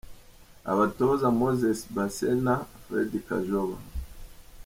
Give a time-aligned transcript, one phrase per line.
[0.71, 3.77] Abatoza: Moses Basena, Fred Kajoba.